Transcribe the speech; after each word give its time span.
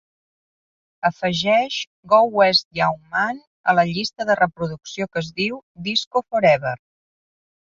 Afegeix 1.09 1.75
"Go 2.13 2.21
West 2.39 2.65
Young 2.79 2.97
Man" 3.17 3.41
a 3.73 3.77
la 3.81 3.85
llista 3.93 4.27
de 4.31 4.39
reproducció 4.43 5.09
que 5.13 5.23
es 5.25 5.31
diu 5.43 5.63
Disco 5.91 6.25
Forever. 6.31 6.77